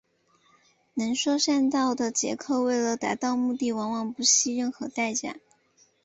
[0.95, 5.35] 能说善道的杰克为了达到目的往往不惜任何代价。